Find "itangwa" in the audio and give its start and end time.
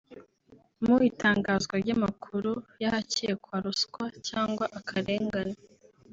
1.09-1.53